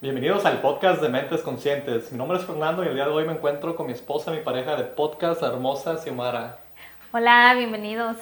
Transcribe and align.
Bienvenidos 0.00 0.44
al 0.44 0.60
podcast 0.60 1.00
de 1.00 1.08
Mentes 1.08 1.42
Conscientes. 1.42 2.10
Mi 2.10 2.18
nombre 2.18 2.38
es 2.38 2.44
Fernando 2.44 2.82
y 2.82 2.88
el 2.88 2.94
día 2.94 3.04
de 3.04 3.12
hoy 3.12 3.24
me 3.24 3.34
encuentro 3.34 3.76
con 3.76 3.86
mi 3.86 3.92
esposa, 3.92 4.32
mi 4.32 4.38
pareja 4.38 4.74
de 4.74 4.82
podcast, 4.84 5.40
hermosa 5.42 5.98
Xiomara. 5.98 6.58
Hola, 7.12 7.54
bienvenidos. 7.56 8.16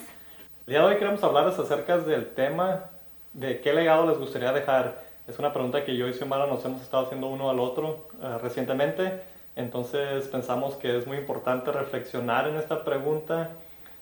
El 0.67 0.75
día 0.75 0.81
de 0.81 0.87
hoy 0.89 0.97
queremos 0.97 1.25
hablarles 1.25 1.59
acerca 1.59 1.97
del 1.97 2.35
tema 2.35 2.91
de 3.33 3.63
qué 3.63 3.73
legado 3.73 4.07
les 4.07 4.19
gustaría 4.19 4.53
dejar. 4.53 5.03
Es 5.27 5.39
una 5.39 5.55
pregunta 5.55 5.83
que 5.83 5.97
yo 5.97 6.07
y 6.09 6.13
Xiomara 6.13 6.47
nos 6.47 6.63
hemos 6.67 6.83
estado 6.83 7.07
haciendo 7.07 7.29
uno 7.29 7.49
al 7.49 7.59
otro 7.61 8.09
eh, 8.23 8.37
recientemente. 8.43 9.23
Entonces 9.57 10.29
pensamos 10.29 10.77
que 10.77 10.97
es 10.97 11.07
muy 11.07 11.17
importante 11.17 11.73
reflexionar 11.73 12.47
en 12.47 12.57
esta 12.57 12.85
pregunta. 12.85 13.51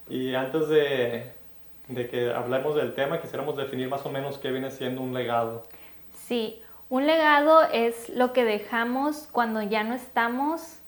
Y 0.09 0.35
antes 0.35 0.69
de, 0.69 1.31
de 1.89 2.09
que 2.09 2.33
hablemos 2.33 2.75
del 2.75 2.95
tema, 2.95 3.21
quisiéramos 3.21 3.57
definir 3.57 3.89
más 3.89 4.05
o 4.05 4.11
menos 4.11 4.39
qué 4.39 4.51
viene 4.51 4.71
siendo 4.71 5.01
un 5.01 5.15
legado. 5.15 5.63
Sí, 6.13 6.61
un 6.91 7.07
legado 7.07 7.63
es 7.73 8.09
lo 8.11 8.33
que 8.33 8.45
dejamos 8.45 9.29
cuando 9.31 9.63
ya 9.63 9.85
no 9.85 9.95
estamos, 9.95 10.81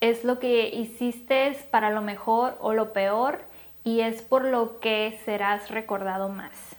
es 0.00 0.24
lo 0.24 0.38
que 0.38 0.68
hiciste 0.68 1.56
para 1.70 1.90
lo 1.90 2.02
mejor 2.02 2.54
o 2.60 2.74
lo 2.74 2.92
peor 2.92 3.40
y 3.82 4.00
es 4.00 4.22
por 4.22 4.44
lo 4.44 4.78
que 4.80 5.18
serás 5.24 5.70
recordado 5.70 6.28
más. 6.28 6.76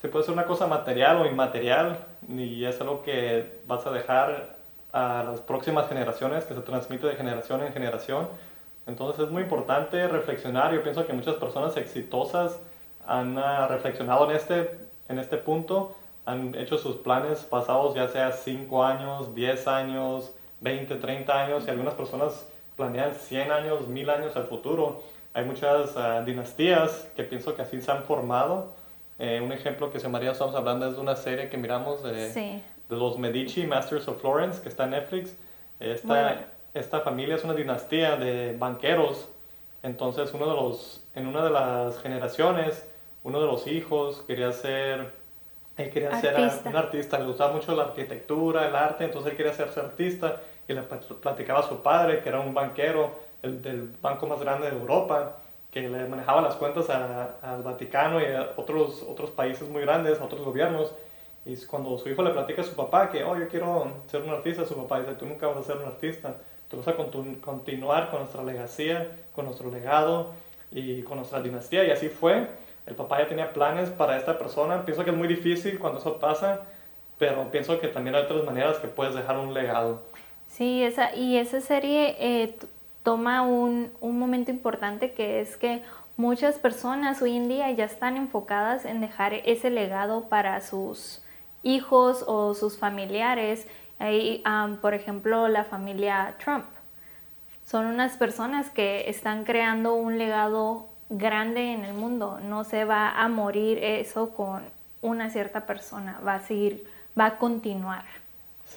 Se 0.00 0.08
puede 0.08 0.24
ser 0.24 0.34
una 0.34 0.46
cosa 0.46 0.66
material 0.66 1.18
o 1.18 1.26
inmaterial 1.26 1.98
y 2.28 2.64
es 2.64 2.80
algo 2.80 3.02
que 3.02 3.60
vas 3.66 3.86
a 3.86 3.92
dejar 3.92 4.56
a 4.92 5.24
las 5.24 5.40
próximas 5.40 5.88
generaciones, 5.88 6.44
que 6.44 6.54
se 6.54 6.60
transmite 6.60 7.06
de 7.06 7.16
generación 7.16 7.62
en 7.62 7.72
generación. 7.72 8.28
Entonces 8.86 9.24
es 9.24 9.30
muy 9.30 9.42
importante 9.42 10.06
reflexionar. 10.08 10.74
Yo 10.74 10.82
pienso 10.82 11.06
que 11.06 11.12
muchas 11.12 11.36
personas 11.36 11.76
exitosas 11.76 12.58
han 13.06 13.36
uh, 13.36 13.66
reflexionado 13.68 14.30
en 14.30 14.36
este, 14.36 14.78
en 15.08 15.18
este 15.18 15.36
punto, 15.36 15.94
han 16.24 16.54
hecho 16.54 16.78
sus 16.78 16.96
planes 16.96 17.40
pasados 17.40 17.94
ya 17.94 18.08
sea 18.08 18.30
5 18.30 18.84
años, 18.84 19.34
10 19.34 19.68
años, 19.68 20.32
20, 20.60 20.96
30 20.96 21.42
años 21.42 21.64
y 21.66 21.70
algunas 21.70 21.94
personas 21.94 22.46
planean 22.76 23.14
100 23.14 23.50
años, 23.50 23.88
1000 23.88 24.10
años 24.10 24.36
al 24.36 24.46
futuro. 24.46 25.02
Hay 25.34 25.44
muchas 25.44 25.96
uh, 25.96 26.24
dinastías 26.24 27.08
que 27.16 27.24
pienso 27.24 27.54
que 27.54 27.62
así 27.62 27.80
se 27.80 27.90
han 27.90 28.04
formado 28.04 28.72
eh, 29.18 29.40
un 29.40 29.52
ejemplo 29.52 29.92
que 29.92 30.00
se 30.00 30.08
María 30.08 30.32
estamos 30.32 30.54
hablando 30.54 30.88
es 30.88 30.94
de 30.94 31.00
una 31.00 31.14
serie 31.14 31.48
que 31.48 31.56
miramos 31.56 32.02
de, 32.02 32.60
de 32.92 32.98
los 32.98 33.18
Medici, 33.18 33.66
Masters 33.66 34.06
of 34.08 34.20
Florence, 34.20 34.62
que 34.62 34.68
está 34.68 34.84
en 34.84 34.90
Netflix. 34.90 35.36
Esta, 35.80 36.46
esta 36.74 37.00
familia 37.00 37.34
es 37.34 37.44
una 37.44 37.54
dinastía 37.54 38.16
de 38.16 38.56
banqueros. 38.56 39.28
Entonces, 39.82 40.32
uno 40.32 40.46
de 40.46 40.54
los, 40.54 41.02
en 41.14 41.26
una 41.26 41.42
de 41.42 41.50
las 41.50 41.98
generaciones, 42.00 42.88
uno 43.24 43.40
de 43.40 43.46
los 43.46 43.66
hijos 43.66 44.22
quería 44.26 44.52
ser, 44.52 45.10
él 45.76 45.90
quería 45.90 46.20
ser 46.20 46.36
un 46.64 46.76
artista, 46.76 47.18
le 47.18 47.26
gustaba 47.26 47.52
mucho 47.52 47.74
la 47.74 47.84
arquitectura, 47.84 48.68
el 48.68 48.76
arte, 48.76 49.04
entonces 49.04 49.32
él 49.32 49.36
quería 49.36 49.52
ser 49.52 49.68
artista 49.76 50.40
y 50.68 50.74
le 50.74 50.82
platicaba 50.82 51.60
a 51.60 51.68
su 51.68 51.82
padre, 51.82 52.22
que 52.22 52.28
era 52.28 52.38
un 52.40 52.54
banquero 52.54 53.10
el, 53.42 53.60
del 53.60 53.90
banco 54.00 54.26
más 54.26 54.40
grande 54.40 54.70
de 54.70 54.76
Europa 54.76 55.38
que 55.72 55.88
le 55.88 56.06
manejaba 56.06 56.42
las 56.42 56.54
cuentas 56.56 56.90
al 56.90 57.62
Vaticano 57.62 58.20
y 58.20 58.26
a 58.26 58.52
otros, 58.56 59.02
otros 59.08 59.30
países 59.30 59.68
muy 59.70 59.80
grandes, 59.80 60.20
a 60.20 60.24
otros 60.24 60.42
gobiernos. 60.42 60.92
Y 61.44 61.56
cuando 61.66 61.98
su 61.98 62.08
hijo 62.08 62.22
le 62.22 62.30
platica 62.30 62.62
a 62.62 62.64
su 62.64 62.74
papá 62.74 63.10
que, 63.10 63.24
oh, 63.24 63.36
yo 63.36 63.48
quiero 63.48 63.92
ser 64.06 64.22
un 64.22 64.30
artista, 64.30 64.64
su 64.64 64.76
papá 64.76 65.00
dice, 65.00 65.14
tú 65.14 65.26
nunca 65.26 65.48
vas 65.48 65.56
a 65.56 65.62
ser 65.62 65.76
un 65.76 65.86
artista, 65.86 66.36
tú 66.68 66.76
vas 66.76 66.88
a 66.88 66.94
continuar 66.94 68.10
con 68.10 68.20
nuestra 68.20 68.44
legacía, 68.44 69.08
con 69.34 69.46
nuestro 69.46 69.70
legado 69.70 70.30
y 70.70 71.02
con 71.02 71.18
nuestra 71.18 71.42
dinastía. 71.42 71.84
Y 71.84 71.90
así 71.90 72.08
fue. 72.08 72.46
El 72.86 72.94
papá 72.94 73.18
ya 73.18 73.28
tenía 73.28 73.52
planes 73.52 73.90
para 73.90 74.16
esta 74.16 74.38
persona. 74.38 74.84
Pienso 74.84 75.04
que 75.04 75.10
es 75.10 75.16
muy 75.16 75.28
difícil 75.28 75.78
cuando 75.78 75.98
eso 75.98 76.18
pasa, 76.18 76.62
pero 77.18 77.50
pienso 77.50 77.80
que 77.80 77.88
también 77.88 78.14
hay 78.14 78.22
otras 78.22 78.44
maneras 78.44 78.78
que 78.78 78.88
puedes 78.88 79.14
dejar 79.14 79.38
un 79.38 79.52
legado. 79.52 80.02
Sí, 80.46 80.82
esa, 80.84 81.14
y 81.14 81.38
esa 81.38 81.60
serie 81.60 82.16
eh, 82.20 82.56
toma 83.02 83.42
un, 83.42 83.90
un 84.00 84.18
momento 84.18 84.50
importante 84.50 85.12
que 85.12 85.40
es 85.40 85.56
que 85.56 85.82
muchas 86.16 86.58
personas 86.58 87.20
hoy 87.22 87.36
en 87.36 87.48
día 87.48 87.70
ya 87.72 87.84
están 87.84 88.16
enfocadas 88.16 88.84
en 88.84 89.00
dejar 89.00 89.34
ese 89.34 89.70
legado 89.70 90.28
para 90.28 90.60
sus 90.60 91.22
hijos 91.62 92.24
o 92.26 92.54
sus 92.54 92.78
familiares. 92.78 93.66
Hay, 93.98 94.42
por 94.80 94.94
ejemplo, 94.94 95.48
la 95.48 95.64
familia 95.64 96.36
Trump. 96.42 96.66
Son 97.64 97.86
unas 97.86 98.16
personas 98.16 98.70
que 98.70 99.08
están 99.08 99.44
creando 99.44 99.94
un 99.94 100.18
legado 100.18 100.86
grande 101.08 101.72
en 101.72 101.84
el 101.84 101.94
mundo. 101.94 102.40
No 102.42 102.64
se 102.64 102.84
va 102.84 103.10
a 103.10 103.28
morir 103.28 103.78
eso 103.82 104.30
con 104.30 104.62
una 105.00 105.30
cierta 105.30 105.66
persona. 105.66 106.20
Va 106.26 106.34
a 106.34 106.40
seguir, 106.40 106.84
va 107.18 107.26
a 107.26 107.38
continuar 107.38 108.04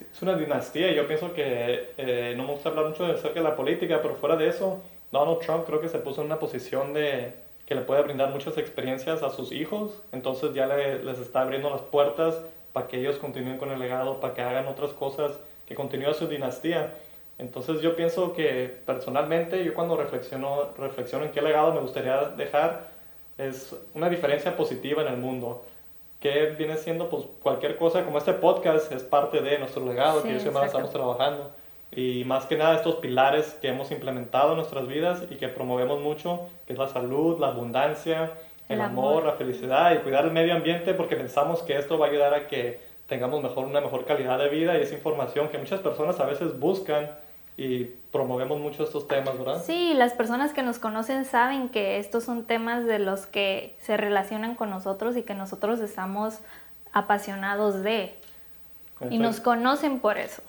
es 0.02 0.22
una 0.22 0.36
dinastía 0.36 0.92
yo 0.94 1.08
pienso 1.08 1.34
que 1.34 1.94
eh, 1.98 2.34
no 2.36 2.44
me 2.44 2.54
gusta 2.54 2.70
hablar 2.70 2.88
mucho 2.88 3.06
acerca 3.06 3.40
de 3.40 3.44
la 3.44 3.56
política, 3.56 4.00
pero 4.02 4.16
fuera 4.16 4.36
de 4.36 4.48
eso, 4.48 4.82
Donald 5.12 5.40
Trump 5.40 5.66
creo 5.66 5.80
que 5.80 5.90
se 5.90 6.00
puso 6.00 6.22
en 6.22 6.28
una 6.28 6.40
posición 6.40 6.94
de 6.94 7.34
que 7.66 7.76
le 7.76 7.82
puede 7.82 8.02
brindar 8.04 8.30
muchas 8.30 8.58
experiencias 8.58 9.24
a 9.24 9.30
sus 9.32 9.52
hijos, 9.52 10.02
entonces 10.12 10.54
ya 10.54 10.68
les 10.68 11.20
está 11.20 11.42
abriendo 11.42 11.70
las 11.70 11.82
puertas 11.82 12.42
para 12.76 12.90
que 12.90 13.00
ellos 13.00 13.16
continúen 13.20 13.58
con 13.58 13.72
el 13.72 13.80
legado, 13.80 14.20
para 14.20 14.34
que 14.34 14.42
hagan 14.42 14.68
otras 14.68 14.92
cosas, 14.92 15.40
que 15.66 15.76
continúe 15.76 16.14
su 16.14 16.28
dinastía. 16.28 16.94
Entonces 17.38 17.80
yo 17.80 17.96
pienso 17.96 18.34
que 18.34 18.82
personalmente, 18.86 19.64
yo 19.64 19.74
cuando 19.74 19.96
reflexiono, 19.96 20.72
reflexiono 20.78 21.24
en 21.24 21.32
qué 21.32 21.42
legado 21.42 21.74
me 21.74 21.80
gustaría 21.80 22.18
dejar, 22.36 22.88
es 23.38 23.74
una 23.94 24.10
diferencia 24.10 24.58
positiva 24.58 25.04
en 25.04 25.08
el 25.08 25.16
mundo 25.16 25.64
que 26.20 26.48
viene 26.48 26.76
siendo 26.76 27.08
pues 27.08 27.24
cualquier 27.42 27.78
cosa 27.78 28.04
como 28.04 28.18
este 28.18 28.34
podcast 28.34 28.92
es 28.92 29.04
parte 29.04 29.40
de 29.40 29.58
nuestro 29.58 29.86
legado 29.86 30.22
que 30.22 30.34
yo 30.34 30.40
siempre 30.42 30.66
estamos 30.66 30.92
trabajando 30.92 31.52
y 31.94 32.26
más 32.26 32.46
que 32.46 32.58
nada 32.58 32.76
estos 32.76 32.96
pilares 32.96 33.58
que 33.62 33.70
hemos 33.70 33.90
implementado 33.92 34.52
en 34.52 34.58
nuestras 34.58 34.86
vidas 34.86 35.24
y 35.30 35.36
que 35.36 35.48
promovemos 35.48 36.02
mucho 36.02 36.42
que 36.68 36.74
es 36.74 36.80
la 36.80 36.90
salud, 36.90 37.40
la 37.40 37.48
abundancia, 37.48 38.34
el, 38.70 38.82
amor, 38.82 39.26
la 39.26 39.34
felicidad 39.34 39.94
y 39.94 40.00
cuidar 40.00 40.26
el 40.26 40.32
medio 40.32 40.56
ambiente 40.56 40.94
porque 40.94 41.16
pensamos 41.16 41.62
que 41.62 41.78
esto 41.78 41.98
va 41.98 42.08
a 42.08 42.10
ayudar 42.10 42.34
a 42.34 42.48
que 42.48 42.80
tengamos 43.08 43.44
mejor 43.44 43.66
una 43.66 43.82
mejor 43.82 44.06
calidad 44.06 44.40
de 44.40 44.50
vida 44.50 44.78
y 44.78 44.82
es 44.82 44.92
información 44.92 45.50
que 45.50 45.58
muchas 45.58 45.80
personas 45.82 46.20
a 46.20 46.26
veces 46.26 46.60
buscan 46.60 47.12
y 47.58 47.86
promovemos 48.12 48.60
mucho 48.60 48.84
estos 48.84 49.08
temas, 49.08 49.38
¿verdad? 49.38 49.62
Sí, 49.64 49.94
las 49.94 50.14
personas 50.14 50.54
que 50.54 50.62
nos 50.62 50.80
conocen 50.80 51.24
saben 51.24 51.70
que 51.70 52.00
estos 52.00 52.24
son 52.24 52.44
temas 52.44 52.86
de 52.86 53.00
los 53.00 53.28
que 53.28 53.76
se 53.80 53.96
relacionan 53.96 54.56
con 54.56 54.70
nosotros 54.70 55.16
y 55.16 55.24
que 55.24 55.36
nosotros 55.36 55.80
estamos 55.80 56.40
apasionados 56.92 57.82
de. 57.82 58.16
Y 59.10 59.20
nos 59.20 59.40
conocen 59.40 60.00
por 60.00 60.18
eso. 60.18 60.42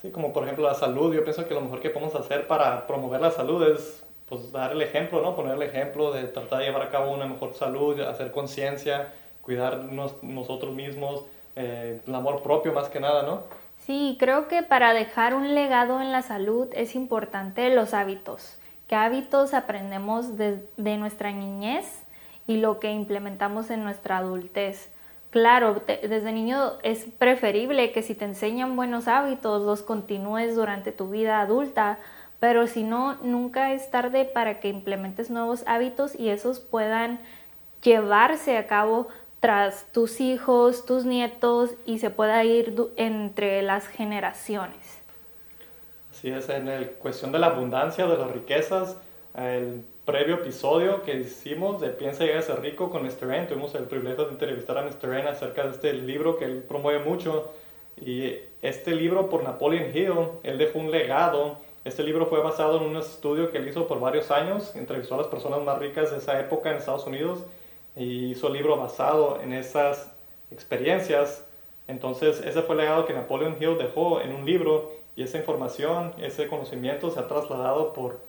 Sí, 0.00 0.10
como 0.10 0.32
por 0.32 0.44
ejemplo 0.44 0.64
la 0.66 0.74
salud. 0.74 1.14
Yo 1.14 1.24
pienso 1.24 1.46
que 1.46 1.54
lo 1.54 1.60
mejor 1.60 1.80
que 1.80 1.90
podemos 1.90 2.14
hacer 2.14 2.46
para 2.46 2.86
promover 2.86 3.20
la 3.20 3.30
salud 3.30 3.66
es 3.66 4.04
pues, 4.28 4.52
dar 4.52 4.72
el 4.72 4.82
ejemplo, 4.82 5.22
¿no? 5.22 5.34
Poner 5.34 5.54
el 5.54 5.62
ejemplo 5.62 6.12
de 6.12 6.24
tratar 6.24 6.60
de 6.60 6.66
llevar 6.66 6.82
a 6.82 6.90
cabo 6.90 7.12
una 7.12 7.26
mejor 7.26 7.54
salud, 7.54 8.00
hacer 8.00 8.30
conciencia, 8.30 9.12
cuidarnos 9.42 10.22
nosotros 10.22 10.74
mismos, 10.74 11.24
eh, 11.56 12.00
el 12.06 12.14
amor 12.14 12.42
propio 12.42 12.72
más 12.72 12.88
que 12.88 13.00
nada, 13.00 13.22
¿no? 13.22 13.42
Sí, 13.78 14.16
creo 14.20 14.48
que 14.48 14.62
para 14.62 14.92
dejar 14.92 15.34
un 15.34 15.54
legado 15.54 16.00
en 16.00 16.12
la 16.12 16.22
salud 16.22 16.68
es 16.72 16.94
importante 16.94 17.74
los 17.74 17.94
hábitos. 17.94 18.58
¿Qué 18.86 18.96
hábitos 18.96 19.54
aprendemos 19.54 20.36
de, 20.36 20.66
nuestra 20.76 21.32
niñez 21.32 22.04
y 22.46 22.56
lo 22.56 22.80
que 22.80 22.90
implementamos 22.90 23.70
en 23.70 23.84
nuestra 23.84 24.18
adultez? 24.18 24.90
Claro, 25.30 25.82
desde 25.86 26.32
niño 26.32 26.72
es 26.82 27.06
preferible 27.18 27.92
que 27.92 28.02
si 28.02 28.14
te 28.14 28.24
enseñan 28.24 28.76
buenos 28.76 29.08
hábitos 29.08 29.62
los 29.62 29.82
continúes 29.82 30.56
durante 30.56 30.90
tu 30.90 31.10
vida 31.10 31.40
adulta, 31.40 31.98
pero 32.40 32.66
si 32.66 32.84
no, 32.84 33.16
nunca 33.22 33.72
es 33.72 33.90
tarde 33.90 34.24
para 34.24 34.60
que 34.60 34.68
implementes 34.68 35.30
nuevos 35.30 35.64
hábitos 35.66 36.18
y 36.18 36.28
esos 36.28 36.60
puedan 36.60 37.20
llevarse 37.82 38.56
a 38.56 38.66
cabo 38.66 39.08
tras 39.40 39.86
tus 39.92 40.20
hijos, 40.20 40.84
tus 40.84 41.04
nietos 41.04 41.70
y 41.86 41.98
se 41.98 42.10
pueda 42.10 42.44
ir 42.44 42.74
entre 42.96 43.62
las 43.62 43.86
generaciones. 43.86 44.98
Así 46.10 46.30
es, 46.30 46.48
en 46.48 46.66
la 46.66 46.86
cuestión 46.98 47.30
de 47.30 47.38
la 47.38 47.48
abundancia, 47.48 48.06
de 48.06 48.16
las 48.16 48.30
riquezas, 48.30 48.96
el 49.36 49.84
previo 50.04 50.36
episodio 50.36 51.02
que 51.02 51.14
hicimos 51.16 51.80
de 51.80 51.90
Piensa 51.90 52.24
y 52.24 52.42
ser 52.42 52.60
rico 52.60 52.90
con 52.90 53.02
Mr. 53.02 53.32
N, 53.32 53.46
tuvimos 53.46 53.74
el 53.74 53.84
privilegio 53.84 54.24
de 54.24 54.32
entrevistar 54.32 54.78
a 54.78 54.82
Mr. 54.82 55.14
N 55.14 55.28
acerca 55.28 55.64
de 55.64 55.70
este 55.70 55.92
libro 55.92 56.38
que 56.38 56.46
él 56.46 56.64
promueve 56.66 57.04
mucho. 57.04 57.52
Y 58.00 58.36
este 58.62 58.94
libro 58.94 59.28
por 59.28 59.42
Napoleon 59.42 59.94
Hill, 59.94 60.14
él 60.44 60.58
dejó 60.58 60.78
un 60.78 60.90
legado. 60.90 61.58
Este 61.88 62.02
libro 62.02 62.26
fue 62.26 62.42
basado 62.42 62.76
en 62.76 62.82
un 62.82 62.98
estudio 62.98 63.50
que 63.50 63.56
él 63.56 63.66
hizo 63.66 63.88
por 63.88 63.98
varios 63.98 64.30
años, 64.30 64.76
entrevistó 64.76 65.14
a 65.14 65.18
las 65.18 65.26
personas 65.28 65.62
más 65.62 65.78
ricas 65.78 66.10
de 66.10 66.18
esa 66.18 66.38
época 66.38 66.70
en 66.70 66.76
Estados 66.76 67.06
Unidos 67.06 67.38
y 67.96 68.32
hizo 68.32 68.48
el 68.48 68.52
libro 68.52 68.76
basado 68.76 69.40
en 69.40 69.54
esas 69.54 70.12
experiencias. 70.50 71.46
Entonces, 71.86 72.42
ese 72.44 72.60
fue 72.60 72.74
el 72.74 72.82
legado 72.82 73.06
que 73.06 73.14
Napoleon 73.14 73.56
Hill 73.58 73.78
dejó 73.78 74.20
en 74.20 74.34
un 74.34 74.44
libro 74.44 74.92
y 75.16 75.22
esa 75.22 75.38
información, 75.38 76.12
ese 76.18 76.46
conocimiento 76.46 77.10
se 77.10 77.20
ha 77.20 77.26
trasladado 77.26 77.94
por 77.94 78.20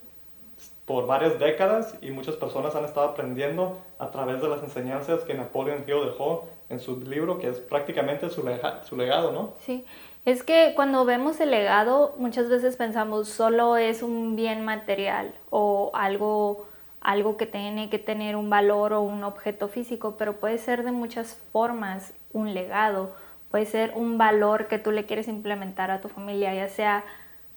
por 0.90 1.06
varias 1.06 1.38
décadas 1.38 1.96
y 2.02 2.10
muchas 2.10 2.36
personas 2.36 2.76
han 2.76 2.84
estado 2.84 3.10
aprendiendo 3.10 3.78
a 4.00 4.10
través 4.10 4.42
de 4.42 4.50
las 4.50 4.64
enseñanzas 4.64 5.22
que 5.22 5.36
Napoleon 5.36 5.84
Hill 5.88 6.04
dejó 6.04 6.48
en 6.68 6.80
su 6.80 7.00
libro, 7.02 7.38
que 7.38 7.48
es 7.48 7.60
prácticamente 7.60 8.28
su, 8.32 8.44
su 8.84 8.98
legado, 8.98 9.32
¿no? 9.32 9.54
Sí, 9.60 9.86
es 10.26 10.44
que 10.44 10.74
cuando 10.76 11.06
vemos 11.06 11.40
el 11.40 11.52
legado 11.52 12.16
muchas 12.18 12.50
veces 12.50 12.76
pensamos 12.76 13.30
solo 13.30 13.78
es 13.78 14.04
un 14.04 14.36
bien 14.36 14.64
material 14.64 15.34
o 15.50 15.92
algo, 15.94 16.68
algo 17.02 17.38
que 17.38 17.46
tiene 17.46 17.90
que 17.90 18.00
tener 18.00 18.36
un 18.36 18.50
valor 18.50 18.94
o 18.94 19.02
un 19.02 19.24
objeto 19.24 19.68
físico, 19.68 20.16
pero 20.18 20.34
puede 20.34 20.58
ser 20.58 20.84
de 20.84 20.92
muchas 20.92 21.36
formas 21.52 22.14
un 22.34 22.54
legado, 22.54 23.12
puede 23.52 23.66
ser 23.66 23.94
un 23.96 24.18
valor 24.18 24.68
que 24.68 24.78
tú 24.78 24.92
le 24.92 25.06
quieres 25.06 25.28
implementar 25.28 25.92
a 25.92 26.02
tu 26.02 26.10
familia, 26.10 26.54
ya 26.54 26.70
sea 26.70 27.04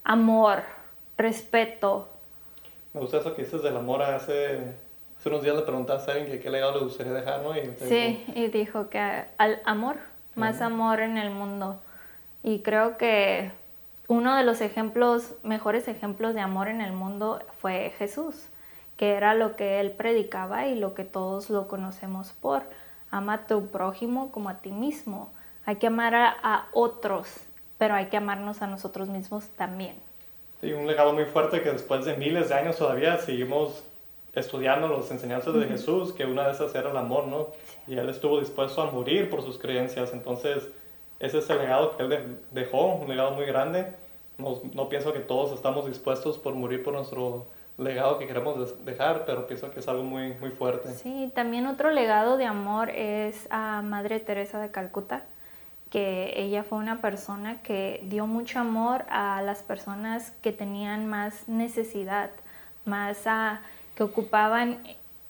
amor, 0.04 0.62
respeto, 1.18 2.08
me 2.92 3.00
gusta 3.00 3.18
eso 3.18 3.34
que 3.34 3.42
dices 3.42 3.62
del 3.62 3.76
amor. 3.76 4.02
Hace, 4.02 4.60
hace 5.18 5.28
unos 5.28 5.42
días 5.42 5.56
le 5.56 5.62
preguntaste 5.62 6.10
a 6.10 6.14
alguien 6.14 6.30
que 6.30 6.40
qué 6.40 6.50
legado 6.50 6.78
le 6.78 6.84
gustaría 6.84 7.12
dejar, 7.12 7.40
¿no? 7.40 7.56
Y 7.56 7.74
sí, 7.88 8.22
y 8.34 8.48
dijo 8.48 8.90
que 8.90 9.24
al 9.38 9.60
amor, 9.64 9.96
más 10.34 10.60
amor 10.60 11.00
en 11.00 11.16
el 11.16 11.30
mundo. 11.30 11.80
Y 12.42 12.60
creo 12.60 12.96
que 12.96 13.50
uno 14.08 14.36
de 14.36 14.42
los 14.42 14.60
ejemplos, 14.60 15.34
mejores 15.42 15.88
ejemplos 15.88 16.34
de 16.34 16.40
amor 16.40 16.68
en 16.68 16.80
el 16.80 16.92
mundo 16.92 17.40
fue 17.60 17.92
Jesús, 17.98 18.46
que 18.96 19.12
era 19.12 19.34
lo 19.34 19.56
que 19.56 19.80
él 19.80 19.92
predicaba 19.92 20.66
y 20.66 20.74
lo 20.74 20.94
que 20.94 21.04
todos 21.04 21.50
lo 21.50 21.68
conocemos 21.68 22.32
por. 22.32 22.62
Ama 23.10 23.34
a 23.34 23.46
tu 23.46 23.66
prójimo 23.66 24.32
como 24.32 24.48
a 24.48 24.58
ti 24.58 24.70
mismo. 24.70 25.30
Hay 25.64 25.76
que 25.76 25.86
amar 25.86 26.14
a 26.14 26.66
otros, 26.72 27.28
pero 27.78 27.94
hay 27.94 28.06
que 28.06 28.16
amarnos 28.16 28.62
a 28.62 28.66
nosotros 28.66 29.08
mismos 29.08 29.48
también. 29.50 29.96
Sí, 30.60 30.72
un 30.72 30.86
legado 30.86 31.12
muy 31.12 31.24
fuerte 31.24 31.62
que 31.62 31.72
después 31.72 32.04
de 32.04 32.16
miles 32.16 32.48
de 32.48 32.54
años 32.54 32.76
todavía 32.76 33.18
seguimos 33.18 33.84
estudiando 34.32 34.88
las 34.88 35.10
enseñanzas 35.10 35.54
de 35.54 35.66
Jesús, 35.66 36.12
que 36.12 36.24
una 36.24 36.46
de 36.46 36.52
esas 36.52 36.74
era 36.74 36.90
el 36.90 36.96
amor, 36.96 37.26
¿no? 37.26 37.48
Y 37.86 37.98
él 37.98 38.08
estuvo 38.08 38.40
dispuesto 38.40 38.80
a 38.80 38.90
morir 38.90 39.28
por 39.28 39.42
sus 39.42 39.58
creencias, 39.58 40.12
entonces 40.12 40.68
ese 41.22 41.38
es 41.38 41.48
el 41.48 41.58
legado 41.58 41.96
que 41.96 42.02
él 42.02 42.38
dejó, 42.50 42.96
un 42.96 43.08
legado 43.08 43.30
muy 43.30 43.46
grande. 43.46 43.86
No, 44.36 44.60
no 44.74 44.88
pienso 44.90 45.14
que 45.14 45.20
todos 45.20 45.52
estamos 45.52 45.86
dispuestos 45.86 46.38
por 46.38 46.54
morir 46.54 46.82
por 46.82 46.92
nuestro 46.92 47.46
legado 47.78 48.18
que 48.18 48.26
queremos 48.26 48.84
dejar, 48.84 49.24
pero 49.24 49.46
pienso 49.46 49.70
que 49.70 49.80
es 49.80 49.88
algo 49.88 50.02
muy, 50.02 50.34
muy 50.34 50.50
fuerte. 50.50 50.92
Sí, 50.92 51.32
también 51.34 51.66
otro 51.66 51.90
legado 51.90 52.36
de 52.36 52.44
amor 52.44 52.90
es 52.90 53.46
a 53.50 53.80
Madre 53.82 54.20
Teresa 54.20 54.60
de 54.60 54.70
Calcuta 54.70 55.22
que 55.92 56.32
ella 56.36 56.64
fue 56.64 56.78
una 56.78 57.02
persona 57.02 57.60
que 57.60 58.02
dio 58.04 58.26
mucho 58.26 58.58
amor 58.58 59.04
a 59.10 59.42
las 59.42 59.62
personas 59.62 60.32
que 60.40 60.50
tenían 60.50 61.06
más 61.06 61.46
necesidad, 61.48 62.30
más 62.86 63.26
a, 63.26 63.60
que 63.94 64.02
ocupaban 64.02 64.78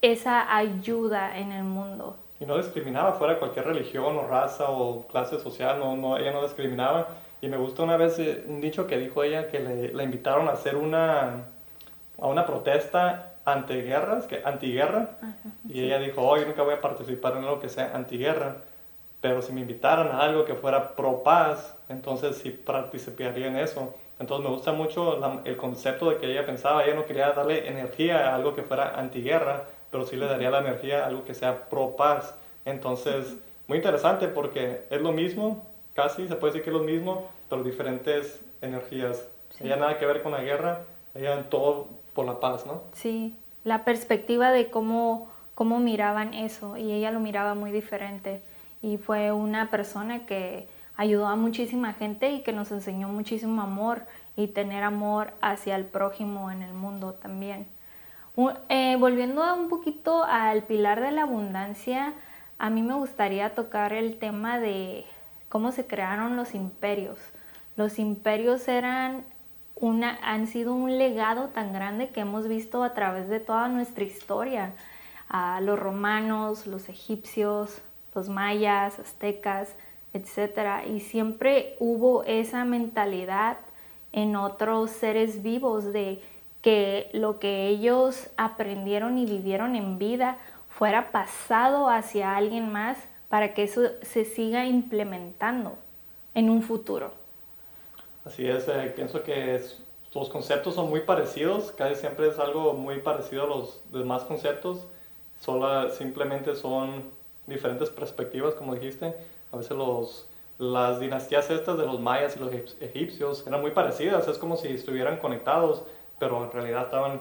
esa 0.03 0.57
ayuda 0.57 1.37
en 1.37 1.51
el 1.51 1.65
mundo. 1.65 2.17
Y 2.43 2.47
no 2.47 2.57
discriminaba 2.57 3.13
fuera 3.13 3.39
cualquier 3.39 3.67
religión 3.67 4.17
o 4.17 4.27
raza 4.27 4.69
o 4.69 5.07
clase 5.07 5.39
social, 5.39 5.79
no, 5.79 5.97
no, 5.97 6.19
ella 6.19 6.33
no 6.33 6.43
discriminaba. 6.43 7.07
Y 7.41 7.47
me 7.47 7.57
gusta 7.57 7.85
una 7.85 7.97
vez 7.97 8.19
eh, 8.19 8.45
un 8.49 8.61
dicho 8.61 8.89
que 8.89 8.99
dijo 8.99 9.23
ella 9.23 9.49
que 9.49 9.61
le, 9.61 9.93
la 9.93 10.03
invitaron 10.03 10.49
a 10.49 10.53
hacer 10.53 10.75
una, 10.75 11.45
a 12.21 12.27
una 12.27 12.45
protesta 12.45 13.35
antiguerras, 13.45 14.27
que 14.27 14.43
antiguerra, 14.45 15.11
y 15.69 15.85
ella 15.85 15.99
dijo, 16.01 16.23
oh, 16.23 16.37
yo 16.37 16.47
nunca 16.47 16.63
voy 16.63 16.75
a 16.75 16.81
participar 16.81 17.37
en 17.37 17.45
algo 17.45 17.61
que 17.61 17.69
sea 17.69 17.93
antiguerra 17.95 18.57
pero 19.23 19.41
si 19.41 19.53
me 19.53 19.61
invitaran 19.61 20.09
a 20.09 20.19
algo 20.21 20.45
que 20.45 20.55
fuera 20.55 20.97
pro 20.97 21.23
paz, 21.23 21.77
entonces 21.89 22.37
sí 22.39 22.51
participaría 22.51 23.47
en 23.47 23.57
eso. 23.57 23.95
Entonces 24.19 24.45
me 24.45 24.53
gusta 24.53 24.73
mucho 24.73 25.21
el 25.45 25.57
concepto 25.57 26.11
de 26.11 26.19
que 26.19 26.31
ella 26.31 26.45
pensaba, 26.45 26.85
ella 26.85 26.97
no 26.97 27.07
quería 27.07 27.31
darle 27.31 27.69
energía 27.69 28.29
a 28.29 28.35
algo 28.35 28.55
que 28.55 28.63
fuera 28.63 28.99
antiguerra, 28.99 29.65
pero 29.93 30.07
sí 30.07 30.17
le 30.17 30.27
daría 30.27 30.51
la 30.51 30.61
energía 30.61 31.05
a 31.05 31.07
algo 31.07 31.25
que 31.25 31.35
sea 31.35 31.69
pro 31.69 31.95
paz. 31.95 32.35
Entonces, 32.65 33.37
muy 33.69 33.77
interesante 33.77 34.27
porque 34.27 34.83
es 34.91 35.01
lo 35.01 35.13
mismo, 35.13 35.63
casi 35.95 36.27
se 36.27 36.35
puede 36.35 36.55
decir 36.55 36.65
que 36.65 36.71
es 36.71 36.77
lo 36.77 36.83
mismo, 36.83 37.29
pero 37.49 37.63
diferentes 37.63 38.41
energías. 38.63 39.29
Ella 39.61 39.77
nada 39.77 39.99
que 39.99 40.07
ver 40.07 40.23
con 40.23 40.33
la 40.33 40.43
guerra, 40.43 40.81
ella 41.15 41.49
todo 41.51 41.89
por 42.15 42.25
la 42.27 42.41
paz, 42.41 42.67
¿no? 42.67 42.83
Sí, 42.95 43.37
la 43.65 43.85
perspectiva 43.85 44.51
de 44.51 44.71
cómo, 44.71 45.31
cómo 45.55 45.79
miraban 45.79 46.33
eso 46.33 46.77
y 46.79 46.91
ella 46.91 47.11
lo 47.11 47.21
miraba 47.21 47.55
muy 47.55 47.71
diferente 47.71 48.41
y 48.81 48.97
fue 48.97 49.31
una 49.31 49.71
persona 49.71 50.25
que 50.27 50.67
ayudó 50.97 51.27
a 51.27 51.37
muchísima 51.37 51.93
gente 51.93 52.33
y 52.33 52.41
que 52.41 52.53
nos 52.53 52.73
enseñó 52.73 53.09
muchísimo 53.09 53.61
amor 53.61 54.03
y 54.37 54.49
tener 54.49 54.83
amor 54.83 55.33
hacia 55.43 55.77
el 55.77 55.85
prójimo 55.85 56.51
en 56.51 56.63
el 56.63 56.73
mundo 56.73 57.13
también. 57.15 57.67
Eh, 58.69 58.97
volviendo 58.99 59.43
un 59.55 59.69
poquito 59.69 60.25
al 60.25 60.63
pilar 60.63 61.01
de 61.03 61.13
la 61.13 61.23
abundancia, 61.23 62.15
a 62.59 62.71
mí 62.71 62.83
me 62.83 62.95
gustaría 62.95 63.55
tocar 63.55 63.93
el 63.93 64.19
tema 64.19 64.59
de 64.59 65.05
cómo 65.51 65.71
se 65.71 65.87
crearon 65.87 66.37
los 66.37 66.55
imperios. 66.55 67.19
Los 67.77 67.99
imperios 67.99 68.69
eran 68.69 69.25
una, 69.75 70.19
han 70.23 70.47
sido 70.47 70.75
un 70.75 70.97
legado 70.97 71.49
tan 71.49 71.75
grande 71.75 72.09
que 72.09 72.21
hemos 72.21 72.49
visto 72.49 72.83
a 72.85 72.95
través 72.95 73.29
de 73.29 73.41
toda 73.41 73.69
nuestra 73.69 74.05
historia. 74.05 74.73
Los 75.61 75.79
romanos, 75.79 76.67
los 76.67 76.89
egipcios, 76.89 77.83
los 78.15 78.29
mayas, 78.29 78.99
aztecas, 78.99 79.75
etc. 80.15 80.87
Y 80.89 81.01
siempre 81.01 81.77
hubo 81.81 82.25
esa 82.25 82.65
mentalidad 82.65 83.59
en 84.13 84.37
otros 84.37 84.91
seres 84.91 85.43
vivos 85.43 85.93
de 85.93 86.23
que 86.63 87.11
lo 87.13 87.39
que 87.39 87.67
ellos 87.67 88.31
aprendieron 88.37 89.19
y 89.19 89.27
vivieron 89.27 89.77
en 89.77 89.99
vida 89.99 90.39
fuera 90.69 91.11
pasado 91.13 91.89
hacia 91.89 92.37
alguien 92.37 92.73
más 92.73 92.97
para 93.29 93.53
que 93.53 93.65
eso 93.65 93.83
se 94.03 94.25
siga 94.25 94.67
implementando 94.67 95.77
en 96.35 96.49
un 96.49 96.63
futuro. 96.63 97.13
Así 98.25 98.47
es, 98.49 98.69
eh, 98.69 98.93
pienso 98.95 99.23
que 99.23 99.61
los 100.15 100.29
conceptos 100.29 100.75
son 100.75 100.89
muy 100.89 101.01
parecidos, 101.01 101.73
casi 101.73 101.97
siempre 101.97 102.29
es 102.29 102.39
algo 102.39 102.75
muy 102.75 103.01
parecido 103.01 103.45
a 103.45 103.47
los 103.47 103.81
demás 103.91 104.23
conceptos, 104.23 104.87
solo 105.41 105.91
simplemente 105.91 106.55
son 106.55 107.03
diferentes 107.47 107.91
perspectivas, 107.91 108.55
como 108.55 108.75
dijiste. 108.75 109.15
A 109.51 109.57
veces 109.57 109.77
los, 109.77 110.29
las 110.59 111.01
dinastías 111.01 111.51
estas 111.51 111.79
de 111.79 111.87
los 111.87 111.99
mayas 111.99 112.37
y 112.37 112.41
los 112.41 112.53
egipcios 112.81 113.45
eran 113.47 113.61
muy 113.61 113.73
parecidas, 113.73 114.29
es 114.29 114.39
como 114.39 114.57
si 114.57 114.69
estuvieran 114.69 115.19
conectados, 115.19 115.83
pero 116.23 116.45
en 116.45 116.53
realidad 116.53 116.85
estaban 116.85 117.21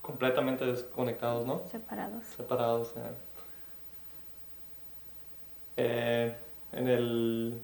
completamente 0.00 0.64
desconectados, 0.64 1.44
¿no? 1.44 1.60
Separados. 1.68 2.22
Separados. 2.36 2.94
Eh, 5.76 6.32
en 6.70 6.86
el 6.86 7.60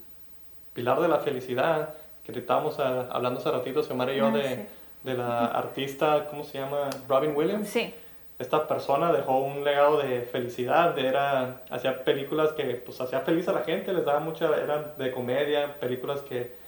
pilar 0.72 1.00
de 1.00 1.06
la 1.06 1.20
felicidad, 1.20 1.94
que 2.24 2.36
estábamos 2.36 2.80
hablando 2.80 3.38
hace 3.38 3.52
ratito, 3.52 3.84
Xiomara 3.84 4.14
y 4.14 4.16
yo, 4.16 4.26
ah, 4.26 4.30
de, 4.32 4.66
de 5.04 5.14
la 5.14 5.44
artista, 5.46 6.26
¿cómo 6.28 6.42
se 6.42 6.58
llama? 6.58 6.90
Robin 7.08 7.36
Williams. 7.36 7.68
Sí 7.68 7.94
esta 8.36 8.66
persona 8.66 9.12
dejó 9.12 9.38
un 9.38 9.62
legado 9.62 9.98
de 9.98 10.22
felicidad, 10.22 10.98
era, 10.98 11.62
hacía 11.70 12.02
películas 12.02 12.50
que 12.52 12.64
pues 12.74 13.00
hacía 13.00 13.20
feliz 13.20 13.46
a 13.46 13.52
la 13.52 13.62
gente, 13.62 13.92
les 13.92 14.04
daba 14.04 14.18
mucha, 14.18 14.46
eran 14.56 14.86
de 14.98 15.12
comedia, 15.12 15.78
películas 15.78 16.20
que, 16.22 16.63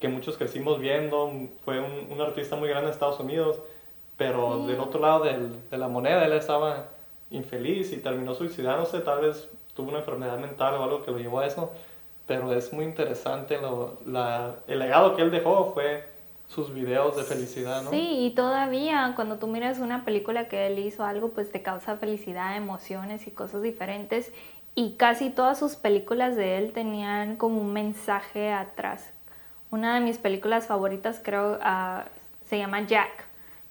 que 0.00 0.08
muchos 0.08 0.36
crecimos 0.38 0.80
viendo, 0.80 1.30
fue 1.64 1.78
un, 1.78 2.10
un, 2.10 2.20
artista 2.20 2.56
muy 2.56 2.68
grande 2.68 2.88
en 2.88 2.94
Estados 2.94 3.20
Unidos, 3.20 3.58
pero 4.16 4.66
del 4.66 4.80
otro 4.80 5.00
lado 5.00 5.24
del, 5.24 5.68
de 5.70 5.78
la 5.78 5.88
moneda 5.88 6.24
él 6.24 6.32
estaba 6.32 6.86
infeliz 7.30 7.92
y 7.92 7.98
terminó 7.98 8.34
suicidándose, 8.34 9.00
tal 9.00 9.20
vez 9.20 9.48
tuvo 9.74 9.90
una 9.90 9.98
enfermedad 9.98 10.38
mental 10.38 10.74
o 10.74 10.82
algo 10.82 11.04
que 11.04 11.10
lo 11.10 11.18
llevó 11.18 11.40
a 11.40 11.46
eso, 11.46 11.70
pero 12.26 12.52
es 12.52 12.72
muy 12.72 12.84
interesante, 12.84 13.58
lo, 13.60 13.98
la, 14.06 14.56
el 14.66 14.78
legado 14.78 15.16
que 15.16 15.22
él 15.22 15.30
dejó 15.30 15.72
fue 15.74 16.04
sus 16.48 16.72
videos 16.74 17.16
de 17.16 17.22
felicidad, 17.22 17.82
¿no? 17.82 17.90
Sí, 17.90 18.26
y 18.26 18.30
todavía 18.30 19.12
cuando 19.14 19.36
tú 19.36 19.46
miras 19.46 19.78
una 19.78 20.04
película 20.04 20.48
que 20.48 20.66
él 20.66 20.80
hizo 20.80 21.04
algo, 21.04 21.28
pues 21.28 21.52
te 21.52 21.62
causa 21.62 21.96
felicidad, 21.96 22.56
emociones 22.56 23.26
y 23.28 23.30
cosas 23.30 23.62
diferentes. 23.62 24.32
Y 24.74 24.96
casi 24.96 25.30
todas 25.30 25.58
sus 25.58 25.76
películas 25.76 26.34
de 26.36 26.58
él 26.58 26.72
tenían 26.72 27.36
como 27.36 27.60
un 27.60 27.72
mensaje 27.72 28.52
atrás. 28.52 29.12
Una 29.70 29.94
de 29.94 30.00
mis 30.00 30.18
películas 30.18 30.66
favoritas 30.66 31.20
creo 31.22 31.58
uh, 31.58 32.02
se 32.44 32.58
llama 32.58 32.86
Jack, 32.86 33.24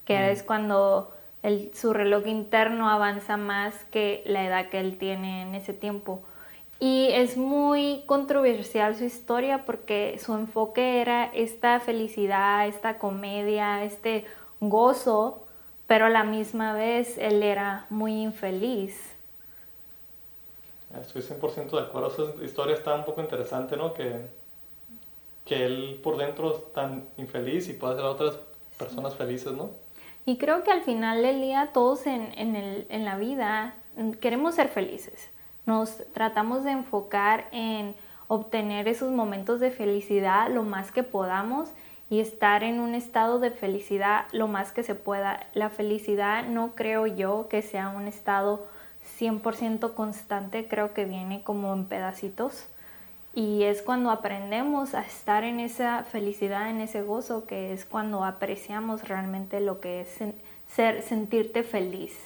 que 0.05 0.31
es 0.31 0.43
cuando 0.43 1.13
el, 1.43 1.71
su 1.75 1.93
reloj 1.93 2.25
interno 2.27 2.89
avanza 2.89 3.37
más 3.37 3.75
que 3.91 4.23
la 4.25 4.45
edad 4.45 4.69
que 4.69 4.79
él 4.79 4.97
tiene 4.97 5.41
en 5.41 5.55
ese 5.55 5.73
tiempo. 5.73 6.21
Y 6.79 7.09
es 7.11 7.35
muy 7.35 8.03
controversial 8.05 8.95
su 8.95 9.03
historia 9.03 9.65
porque 9.65 10.17
su 10.23 10.33
enfoque 10.33 11.01
era 11.01 11.25
esta 11.25 11.81
felicidad, 11.81 12.67
esta 12.67 12.97
comedia, 12.97 13.83
este 13.83 14.25
gozo, 14.61 15.45
pero 15.87 16.05
a 16.05 16.09
la 16.09 16.23
misma 16.23 16.73
vez 16.73 17.17
él 17.17 17.43
era 17.43 17.85
muy 17.89 18.21
infeliz. 18.21 19.13
Estoy 21.01 21.21
100% 21.21 21.71
de 21.71 21.81
acuerdo, 21.81 22.07
esa 22.07 22.45
historia 22.45 22.75
está 22.75 22.95
un 22.95 23.03
poco 23.03 23.21
interesante, 23.21 23.75
¿no? 23.75 23.93
Que, 23.93 24.25
que 25.49 25.65
él 25.65 25.99
por 26.03 26.17
dentro 26.17 26.53
es 26.53 26.73
tan 26.73 27.07
infeliz 27.17 27.67
y 27.69 27.73
puede 27.73 27.93
hacer 27.93 28.05
a 28.05 28.11
otras 28.11 28.37
personas 28.77 29.15
felices, 29.15 29.51
¿no? 29.51 29.71
Y 30.27 30.37
creo 30.37 30.63
que 30.63 30.69
al 30.69 30.83
final 30.83 31.23
del 31.23 31.41
día 31.41 31.71
todos 31.73 32.05
en, 32.05 32.31
en, 32.37 32.55
el, 32.55 32.85
en 32.89 33.03
la 33.03 33.17
vida 33.17 33.73
mm, 33.97 34.11
queremos 34.11 34.53
ser 34.53 34.67
felices. 34.67 35.31
Nos 35.65 36.03
tratamos 36.13 36.63
de 36.63 36.71
enfocar 36.71 37.47
en 37.51 37.95
obtener 38.27 38.87
esos 38.87 39.11
momentos 39.11 39.59
de 39.59 39.71
felicidad 39.71 40.49
lo 40.51 40.61
más 40.61 40.91
que 40.91 41.01
podamos 41.01 41.71
y 42.11 42.19
estar 42.19 42.63
en 42.63 42.79
un 42.79 42.93
estado 42.93 43.39
de 43.39 43.49
felicidad 43.49 44.27
lo 44.31 44.47
más 44.47 44.71
que 44.71 44.83
se 44.83 44.93
pueda. 44.93 45.47
La 45.53 45.71
felicidad 45.71 46.47
no 46.47 46.75
creo 46.75 47.07
yo 47.07 47.47
que 47.49 47.63
sea 47.63 47.89
un 47.89 48.07
estado 48.07 48.67
100% 49.19 49.95
constante, 49.95 50.67
creo 50.67 50.93
que 50.93 51.05
viene 51.05 51.41
como 51.41 51.73
en 51.73 51.85
pedacitos. 51.85 52.67
Y 53.35 53.63
es 53.63 53.81
cuando 53.81 54.09
aprendemos 54.09 54.95
a 54.95 55.01
estar 55.01 55.43
en 55.43 55.59
esa 55.59 56.03
felicidad, 56.03 56.69
en 56.69 56.81
ese 56.81 57.03
gozo, 57.03 57.45
que 57.45 57.73
es 57.73 57.85
cuando 57.85 58.23
apreciamos 58.23 59.07
realmente 59.07 59.61
lo 59.61 59.79
que 59.79 60.01
es 60.01 60.17
ser, 60.67 61.01
sentirte 61.03 61.63
feliz. 61.63 62.17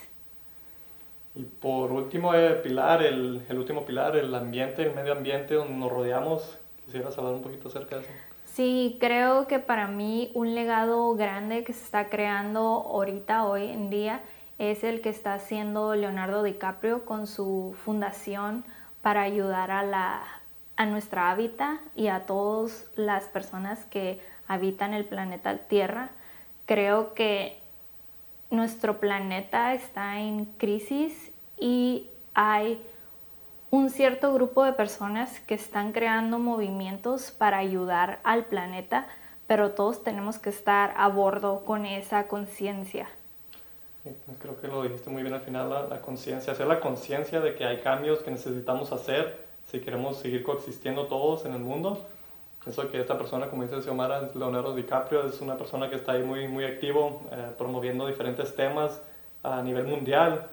Y 1.36 1.44
por 1.44 1.92
último, 1.92 2.34
el 2.34 2.62
pilar, 2.62 3.04
el, 3.04 3.42
el 3.50 3.58
último 3.58 3.86
pilar, 3.86 4.16
el 4.16 4.34
ambiente, 4.34 4.84
el 4.84 4.96
medio 4.96 5.14
ambiente 5.14 5.56
donde 5.56 5.74
nos 5.74 5.92
rodeamos. 5.92 6.58
¿Quisieras 6.86 7.18
hablar 7.18 7.34
un 7.34 7.42
poquito 7.42 7.68
acerca 7.68 7.98
de 7.98 8.04
eso? 8.04 8.12
Sí, 8.46 8.98
creo 9.00 9.48
que 9.48 9.58
para 9.58 9.88
mí 9.88 10.32
un 10.36 10.54
legado 10.54 11.16
grande 11.16 11.64
que 11.64 11.74
se 11.74 11.84
está 11.84 12.10
creando 12.10 12.60
ahorita, 12.60 13.46
hoy 13.46 13.64
en 13.66 13.90
día, 13.90 14.22
es 14.60 14.84
el 14.84 15.02
que 15.02 15.10
está 15.10 15.34
haciendo 15.34 15.96
Leonardo 15.96 16.44
DiCaprio 16.44 17.04
con 17.04 17.26
su 17.26 17.76
fundación 17.84 18.64
para 19.02 19.24
ayudar 19.24 19.72
a, 19.72 19.82
la, 19.82 20.22
a 20.76 20.86
nuestra 20.86 21.32
hábitat 21.32 21.80
y 21.96 22.08
a 22.08 22.26
todas 22.26 22.88
las 22.96 23.26
personas 23.26 23.86
que 23.86 24.20
habitan 24.48 24.94
el 24.94 25.06
planeta 25.06 25.58
Tierra. 25.58 26.10
Creo 26.66 27.14
que 27.14 27.60
nuestro 28.50 29.00
planeta 29.00 29.74
está 29.74 30.20
en 30.20 30.46
crisis 30.46 31.32
y 31.60 32.10
hay 32.34 32.82
un 33.72 33.90
cierto 33.90 34.34
grupo 34.34 34.64
de 34.64 34.74
personas 34.74 35.40
que 35.42 35.56
están 35.56 35.94
creando 35.94 36.38
movimientos 36.38 37.32
para 37.32 37.58
ayudar 37.58 38.20
al 38.24 38.46
planeta, 38.46 39.08
pero 39.48 39.72
todos 39.72 40.04
tenemos 40.04 40.38
que 40.38 40.52
estar 40.52 40.94
a 40.96 41.08
bordo 41.08 41.66
con 41.66 41.86
esa 41.86 42.28
conciencia. 42.28 43.08
Creo 44.40 44.60
que 44.60 44.68
lo 44.68 44.84
dijiste 44.84 45.10
muy 45.10 45.24
bien 45.24 45.34
al 45.34 45.42
final, 45.42 45.70
la, 45.90 46.02
conciencia, 46.02 46.54
hacer 46.54 46.68
la 46.68 46.82
conciencia 46.82 47.40
de 47.40 47.56
que 47.56 47.66
hay 47.66 47.80
cambios 47.80 48.20
que 48.20 48.32
necesitamos 48.32 48.92
hacer 48.92 49.53
si 49.66 49.80
queremos 49.80 50.18
seguir 50.18 50.44
coexistiendo 50.44 51.08
todos 51.08 51.46
en 51.46 51.54
el 51.54 51.60
mundo. 51.60 52.06
Eso 52.66 52.90
que 52.90 53.00
esta 53.00 53.18
persona, 53.18 53.48
como 53.48 53.64
dice 53.64 53.82
Xiomara, 53.82 54.30
Leonardo 54.36 54.74
DiCaprio, 54.74 55.26
es 55.26 55.42
una 55.42 55.58
persona 55.58 55.90
que 55.90 55.98
está 55.98 56.14
ahí 56.14 56.24
muy, 56.24 56.48
muy 56.48 56.64
activo, 56.64 57.22
eh, 57.32 57.52
promoviendo 57.58 58.08
diferentes 58.08 58.56
temas 58.56 59.02
a 59.44 59.62
nivel 59.62 59.86
mundial. 59.86 60.48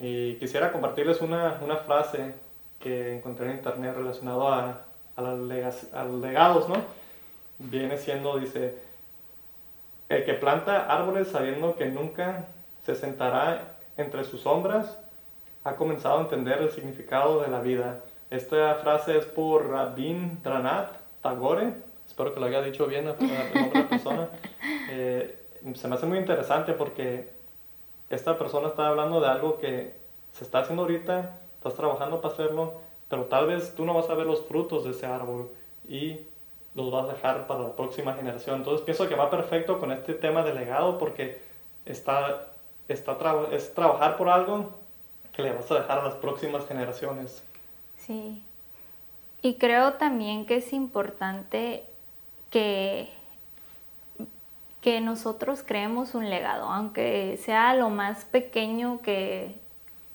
Y 0.00 0.34
quisiera 0.36 0.72
compartirles 0.72 1.20
una, 1.20 1.60
una 1.62 1.76
frase 1.76 2.34
que 2.80 3.16
encontré 3.16 3.50
en 3.50 3.56
internet 3.56 3.94
relacionado 3.96 4.48
a, 4.48 4.84
a, 5.16 5.22
los 5.22 6.20
legados, 6.20 6.68
¿no? 6.68 6.76
Viene 7.58 7.96
siendo, 7.96 8.38
dice, 8.38 8.76
el 10.08 10.24
que 10.24 10.34
planta 10.34 10.86
árboles 10.86 11.28
sabiendo 11.28 11.76
que 11.76 11.86
nunca 11.86 12.46
se 12.84 12.94
sentará 12.94 13.76
entre 13.96 14.24
sus 14.24 14.40
sombras, 14.42 14.98
ha 15.62 15.76
comenzado 15.76 16.18
a 16.18 16.22
entender 16.22 16.58
el 16.60 16.70
significado 16.70 17.40
de 17.40 17.48
la 17.48 17.60
vida. 17.60 18.00
Esta 18.30 18.74
frase 18.76 19.18
es 19.18 19.26
por 19.26 19.68
Rabin 19.68 20.40
Dranat 20.42 20.92
Tagore, 21.22 21.74
espero 22.06 22.34
que 22.34 22.40
lo 22.40 22.46
haya 22.46 22.62
dicho 22.62 22.86
bien 22.86 23.06
la 23.06 23.12
otra 23.12 23.88
persona. 23.88 24.28
Eh, 24.90 25.38
se 25.74 25.88
me 25.88 25.94
hace 25.94 26.06
muy 26.06 26.18
interesante 26.18 26.74
porque 26.74 27.30
esta 28.10 28.36
persona 28.38 28.68
está 28.68 28.88
hablando 28.88 29.20
de 29.20 29.28
algo 29.28 29.58
que 29.58 29.94
se 30.32 30.44
está 30.44 30.60
haciendo 30.60 30.82
ahorita 30.82 31.38
estás 31.64 31.78
trabajando 31.78 32.20
para 32.20 32.34
hacerlo, 32.34 32.74
pero 33.08 33.24
tal 33.24 33.46
vez 33.46 33.74
tú 33.74 33.86
no 33.86 33.94
vas 33.94 34.10
a 34.10 34.14
ver 34.14 34.26
los 34.26 34.42
frutos 34.42 34.84
de 34.84 34.90
ese 34.90 35.06
árbol 35.06 35.48
y 35.88 36.20
los 36.74 36.90
vas 36.90 37.08
a 37.08 37.14
dejar 37.14 37.46
para 37.46 37.62
la 37.62 37.74
próxima 37.74 38.12
generación. 38.12 38.56
Entonces 38.56 38.84
pienso 38.84 39.08
que 39.08 39.14
va 39.14 39.30
perfecto 39.30 39.80
con 39.80 39.90
este 39.90 40.12
tema 40.12 40.42
de 40.42 40.52
legado 40.52 40.98
porque 40.98 41.40
está, 41.86 42.48
está 42.86 43.16
es 43.50 43.72
trabajar 43.72 44.18
por 44.18 44.28
algo 44.28 44.74
que 45.32 45.42
le 45.42 45.52
vas 45.52 45.70
a 45.70 45.76
dejar 45.76 46.00
a 46.00 46.04
las 46.04 46.14
próximas 46.16 46.66
generaciones. 46.66 47.42
Sí. 48.06 48.42
Y 49.42 49.54
creo 49.54 49.94
también 49.94 50.46
que 50.46 50.56
es 50.56 50.72
importante 50.72 51.84
que, 52.50 53.10
que 54.80 55.00
nosotros 55.00 55.62
creemos 55.66 56.14
un 56.14 56.30
legado, 56.30 56.64
aunque 56.64 57.38
sea 57.42 57.74
lo 57.74 57.90
más 57.90 58.24
pequeño 58.24 59.00
que, 59.02 59.54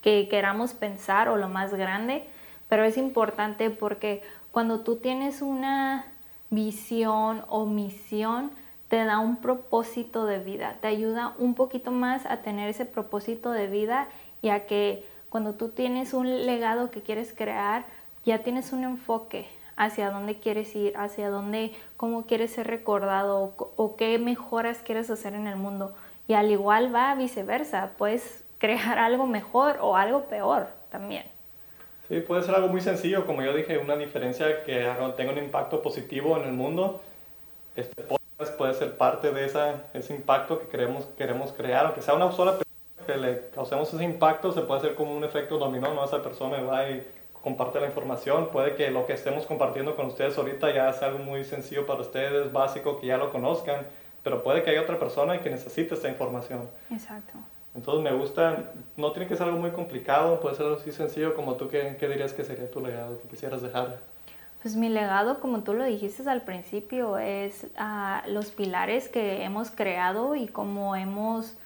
que 0.02 0.28
queramos 0.28 0.72
pensar 0.72 1.28
o 1.28 1.36
lo 1.36 1.48
más 1.48 1.74
grande, 1.74 2.24
pero 2.68 2.84
es 2.84 2.96
importante 2.96 3.70
porque 3.70 4.22
cuando 4.50 4.80
tú 4.80 4.96
tienes 4.96 5.42
una 5.42 6.06
visión 6.50 7.44
o 7.48 7.66
misión, 7.66 8.50
te 8.88 9.04
da 9.04 9.20
un 9.20 9.36
propósito 9.36 10.26
de 10.26 10.40
vida, 10.40 10.76
te 10.80 10.88
ayuda 10.88 11.34
un 11.38 11.54
poquito 11.54 11.92
más 11.92 12.26
a 12.26 12.38
tener 12.38 12.68
ese 12.68 12.84
propósito 12.84 13.52
de 13.52 13.68
vida 13.68 14.08
y 14.42 14.48
a 14.48 14.66
que 14.66 15.04
cuando 15.30 15.54
tú 15.54 15.68
tienes 15.68 16.12
un 16.12 16.44
legado 16.44 16.90
que 16.90 17.00
quieres 17.00 17.32
crear, 17.32 17.84
ya 18.24 18.40
tienes 18.40 18.72
un 18.72 18.84
enfoque 18.84 19.46
hacia 19.76 20.10
dónde 20.10 20.38
quieres 20.38 20.76
ir, 20.76 20.94
hacia 20.98 21.30
dónde, 21.30 21.72
cómo 21.96 22.26
quieres 22.26 22.52
ser 22.52 22.66
recordado 22.66 23.54
o, 23.56 23.72
o 23.76 23.96
qué 23.96 24.18
mejoras 24.18 24.78
quieres 24.78 25.08
hacer 25.08 25.34
en 25.34 25.46
el 25.46 25.56
mundo. 25.56 25.94
Y 26.28 26.34
al 26.34 26.50
igual 26.50 26.94
va 26.94 27.14
viceversa, 27.14 27.92
pues 27.96 28.44
crear 28.58 28.98
algo 28.98 29.26
mejor 29.26 29.78
o 29.80 29.96
algo 29.96 30.24
peor 30.24 30.68
también. 30.90 31.24
Sí, 32.08 32.20
puede 32.20 32.42
ser 32.42 32.56
algo 32.56 32.68
muy 32.68 32.80
sencillo, 32.80 33.24
como 33.24 33.42
yo 33.42 33.54
dije, 33.54 33.78
una 33.78 33.96
diferencia 33.96 34.64
que 34.64 34.92
tenga 35.16 35.32
un 35.32 35.38
impacto 35.38 35.80
positivo 35.80 36.36
en 36.36 36.44
el 36.44 36.52
mundo. 36.52 37.00
Este 37.76 38.02
podcast 38.02 38.58
puede 38.58 38.74
ser 38.74 38.96
parte 38.96 39.30
de 39.30 39.44
esa, 39.46 39.84
ese 39.94 40.14
impacto 40.14 40.58
que 40.58 40.66
queremos, 40.66 41.04
queremos 41.16 41.52
crear, 41.52 41.86
aunque 41.86 42.02
sea 42.02 42.14
una 42.14 42.32
sola 42.32 42.52
persona 42.52 42.69
que 43.06 43.16
le 43.16 43.48
causemos 43.54 43.92
ese 43.92 44.04
impacto, 44.04 44.52
se 44.52 44.62
puede 44.62 44.80
hacer 44.80 44.94
como 44.94 45.14
un 45.14 45.24
efecto 45.24 45.58
dominó, 45.58 45.92
¿no? 45.94 46.04
Esa 46.04 46.22
persona 46.22 46.60
va 46.60 46.88
y 46.88 47.06
comparte 47.42 47.80
la 47.80 47.86
información, 47.86 48.50
puede 48.50 48.74
que 48.74 48.90
lo 48.90 49.06
que 49.06 49.14
estemos 49.14 49.46
compartiendo 49.46 49.96
con 49.96 50.06
ustedes 50.06 50.36
ahorita 50.36 50.74
ya 50.74 50.92
sea 50.92 51.08
algo 51.08 51.20
muy 51.20 51.44
sencillo 51.44 51.86
para 51.86 52.00
ustedes, 52.00 52.52
básico, 52.52 53.00
que 53.00 53.06
ya 53.06 53.16
lo 53.16 53.32
conozcan, 53.32 53.86
pero 54.22 54.42
puede 54.42 54.62
que 54.62 54.70
haya 54.70 54.82
otra 54.82 54.98
persona 54.98 55.40
que 55.40 55.48
necesite 55.48 55.94
esta 55.94 56.08
información. 56.08 56.68
Exacto. 56.90 57.34
Entonces 57.74 58.02
me 58.02 58.12
gusta, 58.12 58.72
no 58.96 59.12
tiene 59.12 59.28
que 59.28 59.36
ser 59.36 59.46
algo 59.46 59.58
muy 59.58 59.70
complicado, 59.70 60.40
puede 60.40 60.56
ser 60.56 60.66
algo 60.66 60.78
así 60.78 60.92
sencillo 60.92 61.34
como 61.34 61.54
tú, 61.54 61.68
¿qué, 61.68 61.96
qué 61.98 62.08
dirías 62.08 62.32
que 62.32 62.44
sería 62.44 62.70
tu 62.70 62.80
legado 62.80 63.18
que 63.20 63.28
quisieras 63.28 63.62
dejar? 63.62 63.98
Pues 64.60 64.76
mi 64.76 64.90
legado, 64.90 65.40
como 65.40 65.62
tú 65.62 65.72
lo 65.72 65.84
dijiste 65.84 66.28
al 66.28 66.42
principio, 66.42 67.16
es 67.16 67.64
uh, 67.78 68.28
los 68.28 68.50
pilares 68.50 69.08
que 69.08 69.42
hemos 69.44 69.70
creado 69.70 70.34
y 70.34 70.48
cómo 70.48 70.94
hemos 70.96 71.56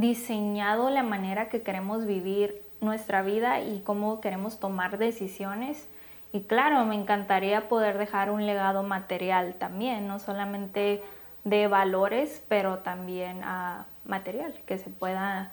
diseñado 0.00 0.90
la 0.90 1.02
manera 1.02 1.48
que 1.48 1.62
queremos 1.62 2.06
vivir 2.06 2.62
nuestra 2.80 3.22
vida 3.22 3.60
y 3.60 3.80
cómo 3.80 4.20
queremos 4.20 4.60
tomar 4.60 4.98
decisiones. 4.98 5.88
Y 6.32 6.42
claro, 6.42 6.84
me 6.84 6.94
encantaría 6.94 7.68
poder 7.68 7.98
dejar 7.98 8.30
un 8.30 8.46
legado 8.46 8.82
material 8.82 9.54
también, 9.58 10.06
no 10.06 10.18
solamente 10.18 11.02
de 11.44 11.66
valores, 11.68 12.44
pero 12.48 12.78
también 12.78 13.42
a 13.42 13.86
material, 14.04 14.54
que 14.66 14.78
se 14.78 14.90
pueda 14.90 15.52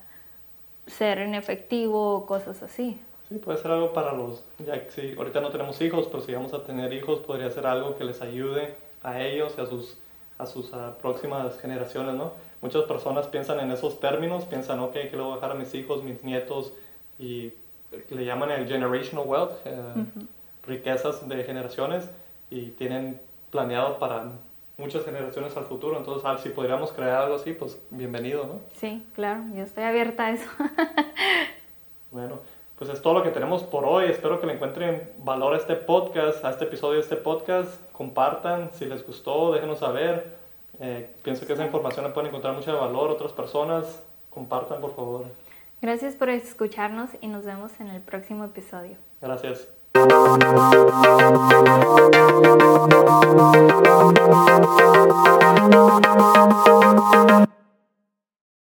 ser 0.88 1.20
en 1.20 1.34
efectivo, 1.34 2.25
cosas 2.25 2.62
así. 2.62 3.00
Sí, 3.30 3.36
puede 3.36 3.58
ser 3.58 3.72
algo 3.72 3.94
para 3.94 4.14
los, 4.14 4.44
ya 4.66 4.86
que 4.86 4.92
si 4.92 5.14
ahorita 5.18 5.42
no 5.42 5.50
tenemos 5.50 5.82
hijos, 5.82 6.08
pero 6.08 6.22
si 6.22 6.34
vamos 6.34 6.54
a 6.54 6.64
tener 6.64 6.94
hijos, 6.94 7.20
podría 7.22 7.50
ser 7.50 7.66
algo 7.66 7.98
que 7.98 8.04
les 8.04 8.22
ayude 8.22 8.75
a 9.02 9.22
ellos 9.22 9.56
y 9.58 9.62
a 9.62 9.66
sus, 9.66 9.98
a 10.38 10.46
sus 10.46 10.72
próximas 11.02 11.58
generaciones, 11.60 12.14
¿no? 12.16 12.34
Muchas 12.65 12.86
personas 12.86 13.27
piensan 13.27 13.60
en 13.60 13.69
esos 13.69 14.00
términos, 14.00 14.43
piensan, 14.45 14.79
ok, 14.79 14.93
que 14.93 15.12
le 15.12 15.22
voy 15.22 15.34
a 15.34 15.36
dejar 15.36 15.51
a 15.51 15.53
mis 15.53 15.75
hijos, 15.75 16.01
mis 16.01 16.24
nietos, 16.24 16.74
y 17.19 17.53
le 18.10 18.25
llaman 18.25 18.50
el 18.50 18.67
generational 18.67 19.24
wealth, 19.27 19.51
eh, 19.65 19.79
riquezas 20.65 21.29
de 21.29 21.43
generaciones, 21.43 22.10
y 22.50 22.72
tienen 22.72 23.22
planeado 23.51 24.00
para 24.00 24.31
muchas 24.79 25.05
generaciones 25.05 25.55
al 25.55 25.65
futuro. 25.65 25.95
Entonces, 25.95 26.41
si 26.41 26.50
podríamos 26.50 26.91
crear 26.91 27.25
algo 27.25 27.36
así, 27.36 27.53
pues 27.53 27.79
bienvenido, 27.91 28.48
¿no? 28.48 28.60
Sí, 28.74 29.05
claro, 29.13 29.43
yo 29.53 29.62
estoy 29.62 29.84
abierta 29.84 30.25
a 30.25 30.31
eso. 30.31 30.50
bueno, 32.10 32.39
pues 32.79 32.89
es 32.89 33.00
todo 33.00 33.13
lo 33.13 33.22
que 33.22 33.29
tenemos 33.29 33.62
por 33.62 33.86
hoy. 33.86 34.05
Espero 34.05 34.41
que 34.41 34.48
le 34.48 34.53
encuentren 34.53 35.07
valor 35.19 35.53
a 35.53 35.57
este 35.57 35.75
podcast, 35.75 36.43
a 36.43 36.50
este 36.50 36.63
episodio 36.63 36.95
de 36.95 37.01
este 37.01 37.15
podcast. 37.15 37.79
Compartan, 37.91 38.72
si 38.74 38.86
les 38.86 39.05
gustó, 39.05 39.51
déjenos 39.53 39.77
saber. 39.77 40.45
Eh, 40.79 41.10
pienso 41.24 41.46
que 41.46 41.53
esa 41.53 41.65
información 41.65 42.05
la 42.05 42.13
pueden 42.13 42.29
encontrar 42.29 42.53
mucho 42.53 42.77
valor 42.77 43.12
otras 43.12 43.32
personas. 43.32 44.03
Compartan, 44.29 44.82
por 44.82 44.96
favor. 44.96 45.25
Gracias 45.82 46.15
por 46.15 46.29
escucharnos 46.29 47.10
y 47.22 47.27
nos 47.27 47.46
vemos 47.46 47.79
en 47.79 47.88
el 47.88 48.01
próximo 48.01 48.44
episodio. 48.46 48.98
Gracias. 49.22 49.70